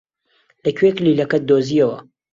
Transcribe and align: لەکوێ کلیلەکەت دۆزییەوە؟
لەکوێ 0.63 0.89
کلیلەکەت 0.97 1.43
دۆزییەوە؟ 1.49 1.97